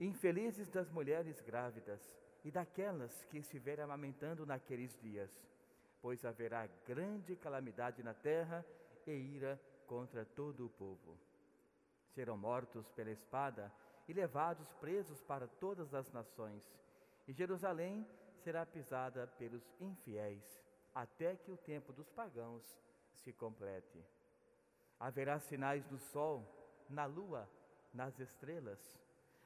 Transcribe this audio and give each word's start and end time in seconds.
Infelizes 0.00 0.68
das 0.70 0.88
mulheres 0.90 1.40
grávidas 1.40 2.00
e 2.44 2.50
daquelas 2.50 3.24
que 3.24 3.38
estiverem 3.38 3.84
amamentando 3.84 4.46
naqueles 4.46 4.96
dias, 5.00 5.30
pois 6.00 6.24
haverá 6.24 6.68
grande 6.86 7.34
calamidade 7.34 8.02
na 8.02 8.14
terra 8.14 8.64
e 9.06 9.10
ira 9.10 9.60
contra 9.86 10.24
todo 10.24 10.66
o 10.66 10.70
povo. 10.70 11.18
Serão 12.14 12.36
mortos 12.36 12.88
pela 12.92 13.10
espada 13.10 13.72
e 14.06 14.12
levados 14.12 14.72
presos 14.74 15.20
para 15.22 15.48
todas 15.48 15.92
as 15.92 16.10
nações, 16.12 16.62
e 17.26 17.32
Jerusalém 17.32 18.06
será 18.42 18.64
pisada 18.64 19.26
pelos 19.38 19.62
infiéis, 19.80 20.62
até 20.94 21.36
que 21.36 21.50
o 21.50 21.56
tempo 21.56 21.92
dos 21.92 22.08
pagãos 22.10 22.64
se 23.16 23.32
complete. 23.32 24.02
Haverá 24.98 25.38
sinais 25.38 25.84
do 25.86 25.98
sol, 25.98 26.44
na 26.88 27.04
lua, 27.04 27.48
nas 27.92 28.18
estrelas. 28.18 28.78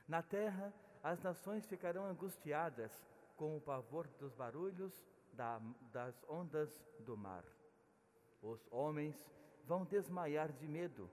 Na 0.06 0.22
terra, 0.22 0.72
as 1.02 1.20
nações 1.22 1.66
ficarão 1.66 2.06
angustiadas 2.06 2.92
com 3.36 3.56
o 3.56 3.60
pavor 3.60 4.06
dos 4.18 4.32
barulhos 4.34 4.92
da, 5.32 5.60
das 5.92 6.14
ondas 6.28 6.70
do 7.00 7.16
mar. 7.16 7.44
Os 8.42 8.60
homens 8.70 9.16
vão 9.64 9.84
desmaiar 9.84 10.52
de 10.52 10.66
medo 10.66 11.08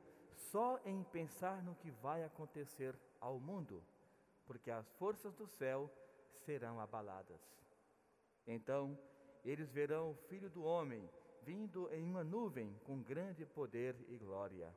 só 0.52 0.80
em 0.86 1.04
pensar 1.04 1.64
no 1.64 1.76
que 1.76 1.92
vai 1.92 2.24
acontecer 2.24 2.96
ao 3.20 3.40
mundo, 3.40 3.84
porque 4.46 4.72
as 4.72 4.90
forças 4.94 5.34
do 5.36 5.48
céu 5.48 5.90
serão 6.46 6.80
abaladas. 6.80 7.42
Então 8.48 8.98
eles 9.46 9.72
verão 9.72 10.12
o 10.12 10.16
Filho 10.28 10.50
do 10.50 10.64
Homem 10.64 11.08
vindo 11.44 11.92
em 11.94 12.04
uma 12.04 12.24
nuvem 12.24 12.76
com 12.84 13.02
grande 13.02 13.46
poder 13.46 13.96
e 14.08 14.18
glória. 14.18 14.74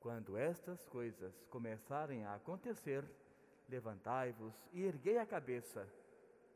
Quando 0.00 0.36
estas 0.36 0.84
coisas 0.86 1.34
começarem 1.50 2.24
a 2.24 2.34
acontecer, 2.34 3.04
levantai-vos 3.68 4.54
e 4.72 4.82
erguei 4.84 5.18
a 5.18 5.26
cabeça, 5.26 5.86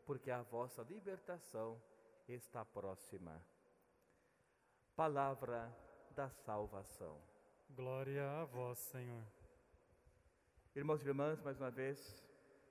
porque 0.06 0.30
a 0.30 0.42
vossa 0.42 0.82
libertação 0.82 1.80
está 2.28 2.64
próxima. 2.64 3.40
Palavra 4.94 5.74
da 6.14 6.28
salvação. 6.30 7.18
Glória 7.70 8.30
a 8.40 8.44
vós, 8.44 8.78
Senhor. 8.78 9.24
Irmãos 10.76 11.04
e 11.04 11.08
irmãs, 11.08 11.42
mais 11.42 11.58
uma 11.58 11.70
vez, 11.70 12.22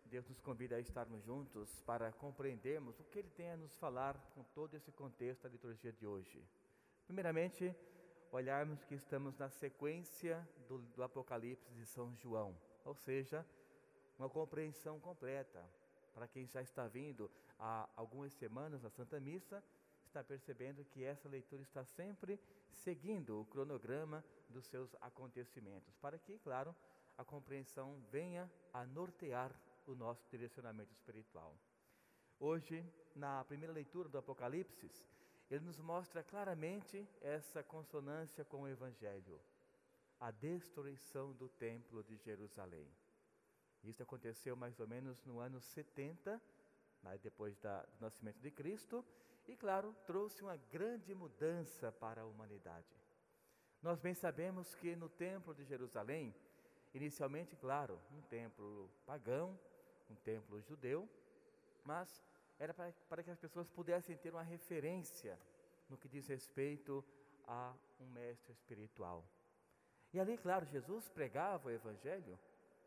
Deus 0.06 0.28
nos 0.28 0.40
convida 0.40 0.76
a 0.76 0.80
estarmos 0.80 1.24
juntos 1.24 1.82
para 1.82 2.12
compreendermos 2.12 3.00
o 3.00 3.04
que 3.06 3.20
Ele 3.20 3.30
tem 3.30 3.52
a 3.52 3.58
nos 3.58 3.76
falar 3.76 4.18
com 4.34 4.44
todo 4.56 4.76
esse 4.76 4.92
contexto 4.92 5.44
da 5.44 5.50
liturgia 5.50 5.92
de 5.92 6.06
hoje. 6.06 6.44
Primeiramente, 7.06 7.76
olharmos 8.32 8.84
que 8.86 8.96
estamos 8.96 9.38
na 9.38 9.50
sequência 9.50 10.48
do, 10.68 10.80
do 10.80 11.04
Apocalipse 11.04 11.70
de 11.74 11.86
São 11.86 12.16
João, 12.16 12.58
ou 12.86 12.96
seja, 12.96 13.46
uma 14.18 14.30
compreensão 14.30 15.00
completa. 15.00 15.64
Para 16.14 16.28
quem 16.28 16.48
já 16.48 16.62
está 16.62 16.88
vindo 16.88 17.30
há 17.60 17.90
algumas 17.96 18.34
semanas 18.34 18.82
na 18.82 18.90
Santa 18.90 19.20
Missa, 19.20 19.64
está 20.06 20.24
percebendo 20.24 20.84
que 20.86 21.04
essa 21.04 21.28
leitura 21.28 21.62
está 21.62 21.84
sempre 21.86 22.40
seguindo 22.72 23.42
o 23.42 23.46
cronograma 23.46 24.24
dos 24.50 24.66
seus 24.66 24.96
acontecimentos, 25.02 25.96
para 25.98 26.18
que, 26.18 26.38
claro, 26.40 26.76
a 27.18 27.24
compreensão 27.24 28.02
venha 28.10 28.50
a 28.74 28.86
nortear 28.86 29.54
o 29.86 29.94
nosso 29.94 30.26
direcionamento 30.30 30.92
espiritual. 30.94 31.56
Hoje, 32.40 32.84
na 33.16 33.44
primeira 33.44 33.74
leitura 33.74 34.10
do 34.10 34.18
Apocalipse, 34.18 34.90
ele 35.52 35.66
nos 35.66 35.80
mostra 35.80 36.24
claramente 36.24 37.06
essa 37.20 37.62
consonância 37.62 38.46
com 38.46 38.62
o 38.62 38.68
Evangelho, 38.70 39.38
a 40.18 40.32
destruição 40.32 41.34
do 41.34 41.50
Templo 41.50 42.02
de 42.04 42.16
Jerusalém. 42.16 42.88
Isso 43.84 44.02
aconteceu 44.02 44.56
mais 44.56 44.80
ou 44.80 44.88
menos 44.88 45.22
no 45.26 45.40
ano 45.40 45.60
70, 45.60 46.42
né, 47.04 47.20
depois 47.22 47.58
da, 47.58 47.82
do 47.82 48.00
nascimento 48.00 48.40
de 48.40 48.50
Cristo, 48.50 49.04
e, 49.48 49.56
claro, 49.56 49.94
trouxe 50.06 50.42
uma 50.42 50.56
grande 50.56 51.14
mudança 51.14 51.92
para 51.92 52.22
a 52.22 52.26
humanidade. 52.26 52.96
Nós 53.82 54.00
bem 54.00 54.14
sabemos 54.14 54.74
que 54.76 54.96
no 54.96 55.10
Templo 55.10 55.54
de 55.54 55.66
Jerusalém, 55.66 56.34
inicialmente, 56.94 57.56
claro, 57.58 58.00
um 58.12 58.22
templo 58.22 58.90
pagão, 59.06 59.60
um 60.10 60.16
templo 60.16 60.62
judeu, 60.62 61.10
mas 61.84 62.24
era 62.62 62.76
para, 62.76 62.94
para 63.10 63.24
que 63.24 63.32
as 63.32 63.40
pessoas 63.40 63.68
pudessem 63.68 64.16
ter 64.16 64.32
uma 64.32 64.44
referência 64.44 65.36
no 65.90 65.98
que 65.98 66.08
diz 66.08 66.28
respeito 66.28 67.04
a 67.48 67.74
um 68.00 68.06
mestre 68.12 68.54
espiritual. 68.54 69.26
E 70.14 70.20
ali, 70.20 70.38
claro, 70.38 70.64
Jesus 70.68 71.10
pregava 71.10 71.70
o 71.70 71.72
Evangelho, 71.72 72.38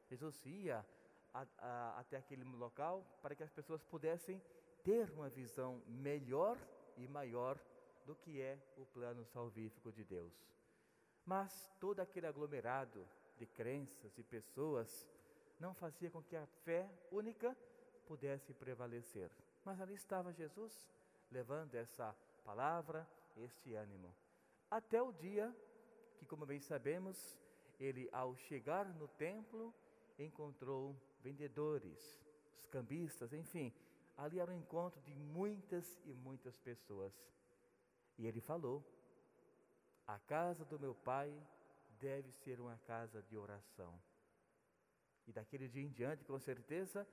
Jesus 0.08 0.46
ia 0.46 0.86
a, 1.32 1.44
a, 1.58 1.98
até 1.98 2.16
aquele 2.16 2.44
local 2.44 3.04
para 3.20 3.34
que 3.34 3.42
as 3.42 3.50
pessoas 3.50 3.82
pudessem 3.82 4.40
ter 4.84 5.10
uma 5.10 5.28
visão 5.28 5.82
melhor 5.88 6.56
e 6.96 7.08
maior 7.08 7.58
do 8.06 8.14
que 8.14 8.40
é 8.40 8.56
o 8.76 8.86
plano 8.86 9.24
salvífico 9.24 9.90
de 9.90 10.04
Deus. 10.04 10.32
Mas 11.26 11.68
todo 11.80 11.98
aquele 11.98 12.28
aglomerado 12.28 13.04
de 13.36 13.46
crenças 13.46 14.16
e 14.18 14.22
pessoas 14.22 15.08
não 15.58 15.74
fazia 15.74 16.12
com 16.12 16.22
que 16.22 16.36
a 16.36 16.46
fé 16.64 16.88
única 17.10 17.56
pudesse 18.06 18.54
prevalecer. 18.54 19.32
Mas 19.64 19.80
ali 19.80 19.94
estava 19.94 20.32
Jesus, 20.32 20.72
levando 21.30 21.74
essa 21.74 22.14
palavra, 22.44 23.08
este 23.36 23.74
ânimo. 23.74 24.14
Até 24.70 25.02
o 25.02 25.12
dia 25.12 25.54
que, 26.18 26.26
como 26.26 26.44
bem 26.44 26.60
sabemos, 26.60 27.38
ele, 27.80 28.08
ao 28.12 28.36
chegar 28.36 28.86
no 28.94 29.08
templo, 29.08 29.74
encontrou 30.18 30.96
vendedores, 31.20 32.20
os 32.58 32.66
cambistas, 32.66 33.32
enfim, 33.32 33.72
ali 34.16 34.38
era 34.38 34.50
um 34.50 34.56
encontro 34.56 35.00
de 35.02 35.14
muitas 35.14 35.98
e 36.04 36.12
muitas 36.12 36.58
pessoas. 36.58 37.12
E 38.18 38.26
ele 38.26 38.40
falou: 38.40 38.84
A 40.06 40.18
casa 40.18 40.64
do 40.64 40.78
meu 40.78 40.94
pai 40.94 41.32
deve 41.98 42.30
ser 42.32 42.60
uma 42.60 42.78
casa 42.86 43.22
de 43.22 43.36
oração. 43.36 43.98
E 45.26 45.32
daquele 45.32 45.68
dia 45.68 45.82
em 45.82 45.90
diante, 45.90 46.24
com 46.24 46.38
certeza, 46.38 47.06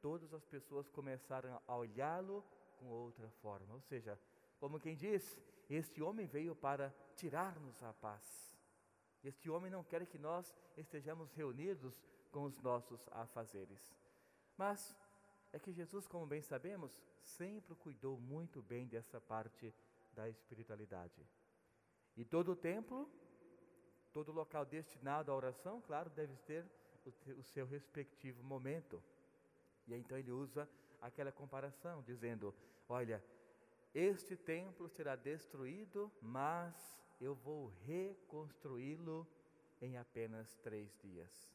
todas 0.00 0.32
as 0.32 0.44
pessoas 0.44 0.88
começaram 0.88 1.60
a 1.66 1.76
olhá-lo 1.76 2.44
com 2.78 2.86
outra 2.86 3.28
forma. 3.42 3.74
Ou 3.74 3.80
seja, 3.80 4.18
como 4.58 4.80
quem 4.80 4.96
diz, 4.96 5.38
este 5.68 6.02
homem 6.02 6.26
veio 6.26 6.54
para 6.54 6.94
tirar-nos 7.16 7.82
a 7.82 7.92
paz. 7.92 8.54
Este 9.22 9.50
homem 9.50 9.70
não 9.70 9.84
quer 9.84 10.06
que 10.06 10.18
nós 10.18 10.54
estejamos 10.76 11.30
reunidos 11.32 12.02
com 12.30 12.44
os 12.44 12.58
nossos 12.60 13.06
afazeres. 13.12 13.94
Mas 14.56 14.96
é 15.52 15.58
que 15.58 15.72
Jesus, 15.72 16.06
como 16.06 16.26
bem 16.26 16.40
sabemos, 16.40 16.98
sempre 17.22 17.74
cuidou 17.74 18.18
muito 18.18 18.62
bem 18.62 18.86
dessa 18.86 19.20
parte 19.20 19.74
da 20.12 20.28
espiritualidade. 20.28 21.26
E 22.16 22.24
todo 22.24 22.52
o 22.52 22.56
templo, 22.56 23.10
todo 24.12 24.32
local 24.32 24.64
destinado 24.64 25.30
à 25.30 25.34
oração, 25.34 25.80
claro, 25.80 26.10
deve 26.10 26.36
ter 26.38 26.66
o, 27.38 27.42
seu 27.42 27.66
respectivo 27.66 28.42
momento. 28.42 29.02
E 29.86 29.94
então 29.94 30.16
ele 30.18 30.30
usa 30.30 30.68
aquela 31.00 31.32
comparação, 31.32 32.02
dizendo: 32.02 32.54
Olha, 32.88 33.22
este 33.94 34.36
templo 34.36 34.88
será 34.88 35.16
destruído, 35.16 36.10
mas 36.22 36.74
eu 37.20 37.34
vou 37.34 37.72
reconstruí-lo 37.86 39.26
em 39.80 39.96
apenas 39.96 40.56
três 40.58 40.94
dias. 41.02 41.50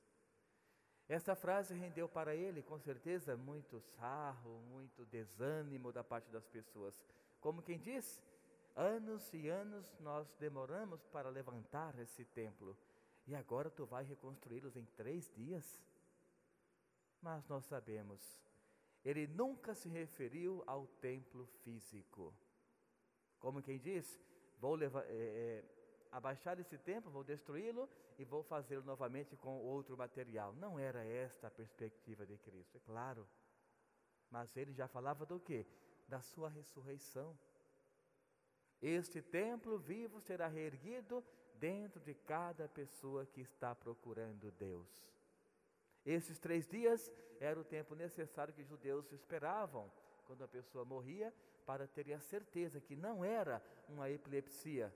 Esta 1.08 1.36
frase 1.36 1.76
rendeu 1.76 2.10
para 2.10 2.36
ele, 2.36 2.64
com 2.64 2.80
certeza, 2.80 3.38
muito 3.38 3.80
sarro, 3.80 4.60
muito 4.72 5.06
desânimo 5.06 5.92
da 5.92 6.04
parte 6.04 6.32
das 6.32 6.48
pessoas. 6.48 7.00
Como 7.40 7.62
quem 7.62 7.78
diz, 7.78 8.20
anos 8.76 9.32
e 9.32 9.48
anos 9.48 9.96
nós 10.00 10.28
demoramos 10.40 11.06
para 11.06 11.30
levantar 11.30 11.98
esse 12.00 12.26
templo, 12.26 12.76
e 13.28 13.36
agora 13.36 13.70
tu 13.70 13.86
vai 13.86 14.04
reconstruí-los 14.04 14.76
em 14.76 14.86
três 14.98 15.32
dias? 15.36 15.80
Mas 17.26 17.48
nós 17.48 17.66
sabemos, 17.66 18.22
ele 19.04 19.26
nunca 19.26 19.74
se 19.74 19.90
referiu 19.90 20.64
ao 20.68 20.86
templo 20.86 21.48
físico. 21.64 22.32
Como 23.40 23.64
quem 23.64 23.80
diz, 23.80 24.22
vou 24.60 24.76
levar, 24.76 25.04
é, 25.08 25.10
é, 25.10 25.64
abaixar 26.12 26.60
esse 26.60 26.78
templo, 26.78 27.10
vou 27.10 27.24
destruí-lo 27.24 27.90
e 28.20 28.24
vou 28.24 28.44
fazê-lo 28.44 28.84
novamente 28.84 29.36
com 29.38 29.58
outro 29.58 29.98
material. 29.98 30.54
Não 30.54 30.78
era 30.78 31.04
esta 31.04 31.48
a 31.48 31.50
perspectiva 31.50 32.28
de 32.28 32.38
Cristo, 32.38 32.78
é 32.78 32.80
claro. 32.82 33.28
Mas 34.30 34.56
ele 34.56 34.72
já 34.72 34.88
falava 34.88 35.26
do 35.26 35.40
que? 35.40 35.66
Da 36.08 36.22
sua 36.22 36.48
ressurreição. 36.48 37.36
Este 38.80 39.20
templo 39.20 39.80
vivo 39.80 40.22
será 40.22 40.48
reerguido 40.48 41.26
dentro 41.56 42.00
de 42.00 42.14
cada 42.14 42.70
pessoa 42.70 43.26
que 43.26 43.42
está 43.42 43.74
procurando 43.74 44.52
Deus. 44.52 45.15
Esses 46.06 46.38
três 46.38 46.68
dias 46.68 47.12
era 47.40 47.60
o 47.60 47.64
tempo 47.64 47.96
necessário 47.96 48.54
que 48.54 48.62
os 48.62 48.68
judeus 48.68 49.12
esperavam 49.12 49.92
quando 50.26 50.44
a 50.44 50.48
pessoa 50.48 50.86
morria 50.86 51.34
para 51.66 51.88
terem 51.88 52.14
a 52.14 52.20
certeza 52.20 52.80
que 52.80 52.96
não 52.96 53.26
era 53.26 53.62
uma 53.90 54.10
epilepsia, 54.10 54.94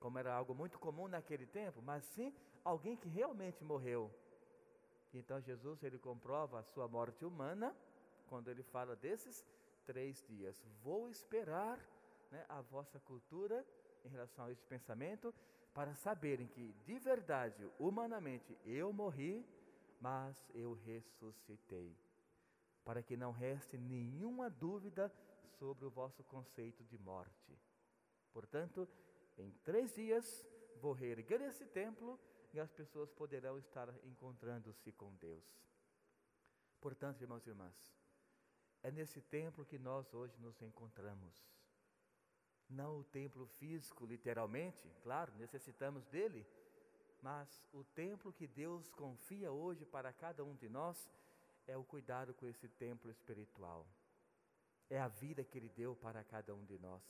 como 0.00 0.18
era 0.18 0.32
algo 0.34 0.54
muito 0.54 0.78
comum 0.78 1.06
naquele 1.06 1.46
tempo, 1.46 1.82
mas 1.82 2.04
sim 2.04 2.34
alguém 2.64 2.96
que 2.96 3.08
realmente 3.08 3.62
morreu. 3.64 4.10
Então 5.12 5.40
Jesus 5.40 5.82
ele 5.82 5.98
comprova 5.98 6.60
a 6.60 6.62
sua 6.62 6.88
morte 6.88 7.24
humana 7.24 7.74
quando 8.26 8.50
ele 8.50 8.62
fala 8.62 8.96
desses 8.96 9.44
três 9.84 10.22
dias. 10.26 10.62
Vou 10.82 11.08
esperar 11.08 11.78
né, 12.30 12.44
a 12.48 12.60
vossa 12.60 12.98
cultura 13.00 13.64
em 14.04 14.08
relação 14.08 14.46
a 14.46 14.52
esse 14.52 14.64
pensamento 14.66 15.34
para 15.74 15.94
saberem 15.94 16.46
que 16.46 16.74
de 16.84 16.98
verdade, 16.98 17.68
humanamente, 17.78 18.56
eu 18.64 18.92
morri, 18.92 19.46
mas 20.00 20.36
eu 20.54 20.74
ressuscitei. 20.74 21.96
Para 22.84 23.02
que 23.02 23.16
não 23.16 23.32
reste 23.32 23.76
nenhuma 23.76 24.48
dúvida 24.48 25.12
sobre 25.58 25.84
o 25.84 25.90
vosso 25.90 26.22
conceito 26.24 26.84
de 26.84 26.98
morte. 26.98 27.58
Portanto, 28.32 28.88
em 29.38 29.50
três 29.64 29.94
dias 29.94 30.46
vou 30.80 30.92
reerguer 30.92 31.40
esse 31.42 31.66
templo 31.66 32.18
e 32.52 32.60
as 32.60 32.70
pessoas 32.70 33.10
poderão 33.10 33.58
estar 33.58 33.88
encontrando-se 34.04 34.92
com 34.92 35.14
Deus. 35.16 35.44
Portanto, 36.80 37.20
irmãos 37.20 37.46
e 37.46 37.50
irmãs, 37.50 37.96
é 38.82 38.90
nesse 38.90 39.20
templo 39.20 39.64
que 39.64 39.78
nós 39.78 40.14
hoje 40.14 40.38
nos 40.40 40.60
encontramos. 40.62 41.34
Não 42.68 42.98
o 42.98 43.04
templo 43.04 43.46
físico, 43.46 44.06
literalmente, 44.06 44.88
claro, 45.02 45.32
necessitamos 45.36 46.06
dele, 46.06 46.46
mas 47.26 47.66
o 47.72 47.82
templo 47.82 48.32
que 48.32 48.46
Deus 48.46 48.88
confia 48.92 49.50
hoje 49.50 49.84
para 49.84 50.12
cada 50.12 50.44
um 50.44 50.54
de 50.54 50.68
nós 50.68 51.10
é 51.66 51.76
o 51.76 51.82
cuidado 51.82 52.32
com 52.32 52.46
esse 52.46 52.68
templo 52.68 53.10
espiritual. 53.10 53.84
É 54.88 55.00
a 55.00 55.08
vida 55.08 55.42
que 55.42 55.58
Ele 55.58 55.68
deu 55.68 55.96
para 55.96 56.22
cada 56.22 56.54
um 56.54 56.64
de 56.64 56.78
nós. 56.78 57.02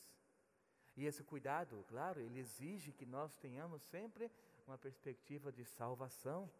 E 0.97 1.05
esse 1.05 1.23
cuidado, 1.23 1.85
claro, 1.87 2.19
ele 2.19 2.39
exige 2.39 2.91
que 2.99 3.05
nós 3.05 3.37
tenhamos 3.37 3.83
sempre 3.83 4.31
uma 4.67 4.79
perspectiva 4.79 5.53
de 5.53 5.67
salvação. 5.67 6.51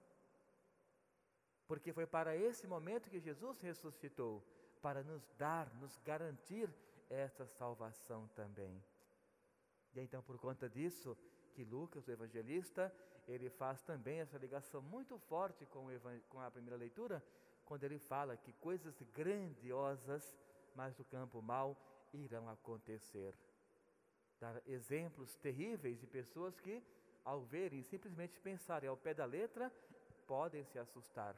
Porque 1.67 1.95
foi 1.95 2.07
para 2.07 2.37
esse 2.37 2.67
momento 2.67 3.09
que 3.09 3.19
Jesus 3.19 3.59
ressuscitou 3.61 4.45
para 4.83 5.03
nos 5.03 5.27
dar, 5.39 5.73
nos 5.77 5.97
garantir 6.01 6.69
essa 7.09 7.47
salvação 7.47 8.29
também. 8.41 8.85
E 9.95 10.01
então, 10.01 10.23
por 10.23 10.39
conta 10.39 10.69
disso, 10.69 11.17
que 11.57 11.65
Lucas, 11.65 12.07
o 12.07 12.11
evangelista, 12.11 12.93
ele 13.27 13.49
faz 13.49 13.81
também 13.81 14.21
essa 14.21 14.37
ligação 14.37 14.83
muito 14.83 15.19
forte 15.19 15.65
com, 15.65 15.87
com 16.29 16.39
a 16.39 16.51
primeira 16.51 16.77
leitura, 16.77 17.25
quando 17.65 17.83
ele 17.85 17.99
fala 17.99 18.37
que 18.37 18.53
coisas 18.53 18.95
grandiosas, 19.15 20.37
mas 20.75 20.95
do 20.95 21.05
campo 21.05 21.41
mal, 21.41 21.75
irão 22.13 22.47
acontecer. 22.51 23.35
Dar 24.39 24.63
exemplos 24.67 25.35
terríveis 25.37 25.99
de 25.99 26.07
pessoas 26.07 26.61
que, 26.61 26.83
ao 27.25 27.41
verem, 27.41 27.83
simplesmente 27.83 28.39
pensarem 28.39 28.91
ao 28.91 28.97
pé 28.97 29.15
da 29.15 29.25
letra, 29.25 29.73
podem 30.27 30.63
se 30.67 30.79
assustar. 30.79 31.35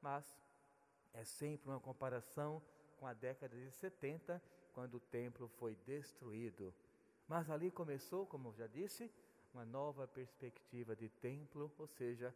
Mas 0.00 0.24
é 1.12 1.24
sempre 1.24 1.68
uma 1.68 1.78
comparação 1.78 2.62
com 2.96 3.06
a 3.06 3.12
década 3.12 3.54
de 3.54 3.70
70, 3.70 4.42
quando 4.72 4.94
o 4.94 5.00
templo 5.00 5.46
foi 5.46 5.76
destruído. 5.84 6.74
Mas 7.28 7.50
ali 7.50 7.70
começou, 7.70 8.26
como 8.26 8.54
já 8.54 8.66
disse, 8.66 9.12
uma 9.52 9.64
nova 9.64 10.06
perspectiva 10.06 10.96
de 10.96 11.08
templo, 11.08 11.72
ou 11.78 11.86
seja, 11.86 12.34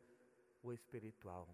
o 0.62 0.72
espiritual. 0.72 1.48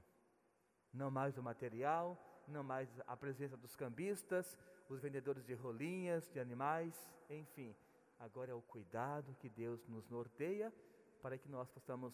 Não 0.93 1.11
mais 1.11 1.39
o 1.39 1.43
material, 1.43 2.19
não 2.49 2.63
mais 2.63 2.89
a 3.07 3.17
presença 3.17 3.57
dos 3.57 3.75
cambistas, 3.77 4.59
os 4.89 5.01
vendedores 5.01 5.45
de 5.45 5.55
rolinhas, 5.55 6.29
de 6.29 6.41
animais, 6.41 7.09
enfim. 7.31 7.75
Agora 8.19 8.51
é 8.51 8.55
o 8.55 8.63
cuidado 8.63 9.37
que 9.41 9.49
Deus 9.49 9.87
nos 9.89 10.09
norteia 10.09 10.73
para 11.21 11.39
que 11.39 11.49
nós 11.49 11.71
possamos 11.71 12.13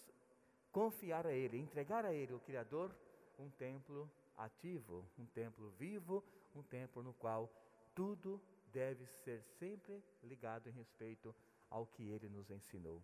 confiar 0.71 1.27
a 1.27 1.33
Ele, 1.33 1.59
entregar 1.59 2.05
a 2.05 2.13
Ele, 2.13 2.35
o 2.35 2.41
Criador, 2.41 2.95
um 3.39 3.51
templo 3.51 4.11
ativo, 4.37 5.05
um 5.19 5.27
templo 5.27 5.71
vivo, 5.79 6.25
um 6.55 6.63
templo 6.63 7.03
no 7.03 7.13
qual 7.15 7.51
tudo 7.95 8.41
deve 8.73 9.07
ser 9.25 9.43
sempre 9.59 10.03
ligado 10.23 10.69
em 10.69 10.73
respeito 10.73 11.35
ao 11.71 11.87
que 11.87 12.09
ele 12.09 12.29
nos 12.29 12.51
ensinou. 12.51 13.03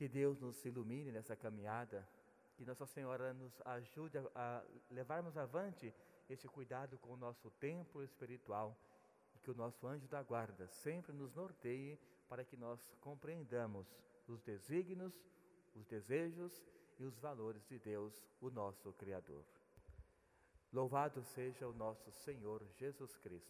Que 0.00 0.08
Deus 0.08 0.40
nos 0.40 0.64
ilumine 0.64 1.12
nessa 1.12 1.36
caminhada, 1.36 2.08
que 2.56 2.64
Nossa 2.64 2.86
Senhora 2.86 3.34
nos 3.34 3.52
ajude 3.66 4.16
a, 4.34 4.64
levarmos 4.90 5.36
avante 5.36 5.94
esse 6.26 6.48
cuidado 6.48 6.96
com 6.96 7.12
o 7.12 7.16
nosso 7.18 7.50
templo 7.60 8.02
espiritual 8.02 8.74
e 9.34 9.38
que 9.38 9.50
o 9.50 9.54
nosso 9.54 9.86
anjo 9.86 10.08
da 10.08 10.22
guarda 10.22 10.66
sempre 10.68 11.12
nos 11.12 11.34
norteie 11.34 11.98
para 12.30 12.42
que 12.42 12.56
nós 12.56 12.80
compreendamos 12.98 13.94
os 14.26 14.40
desígnios, 14.40 15.12
os 15.74 15.84
desejos 15.84 16.64
e 16.98 17.04
os 17.04 17.18
valores 17.18 17.62
de 17.66 17.78
Deus, 17.78 18.24
o 18.40 18.48
nosso 18.48 18.94
Criador. 18.94 19.44
Louvado 20.72 21.22
seja 21.22 21.68
o 21.68 21.74
nosso 21.74 22.10
Senhor 22.10 22.66
Jesus 22.78 23.18
Cristo. 23.18 23.48